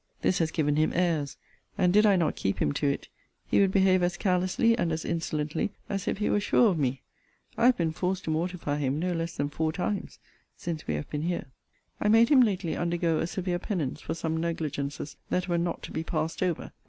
[0.23, 1.37] This has given him airs:
[1.77, 3.07] and, did I not keep him to it,
[3.45, 7.03] he would behave as carelessly and as insolently as if he were sure of me.
[7.55, 10.17] I have been forced to mortify him no less than four times
[10.57, 11.51] since we have been here.
[11.99, 15.91] I made him lately undergo a severe penance for some negligences that were not to
[15.91, 16.71] be passed over.